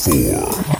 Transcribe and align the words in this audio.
four, 0.00 0.79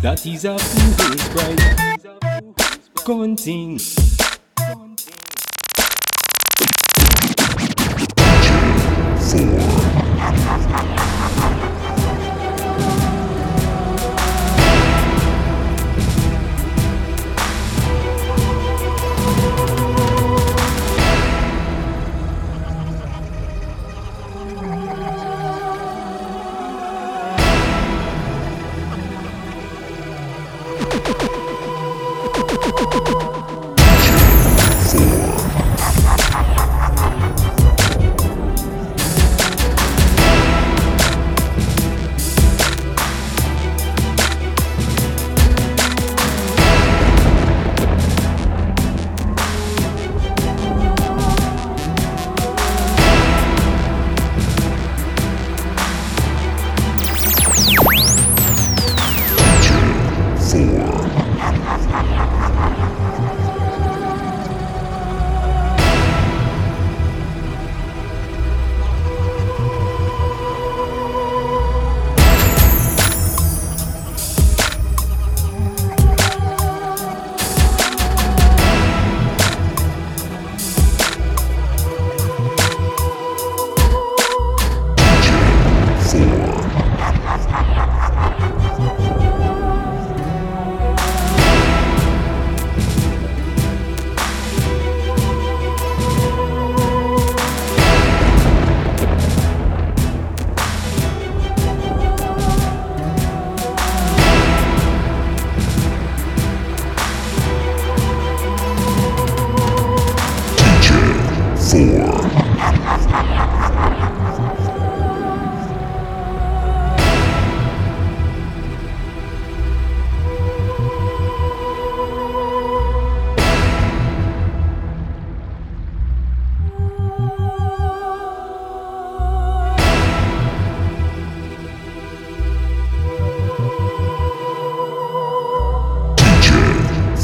Dat 0.00 0.24
is 0.24 0.44
a 0.44 0.58
fool's 0.58 1.28
bride. 1.28 1.98
Continue. 3.04 4.15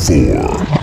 Four, 0.03 0.82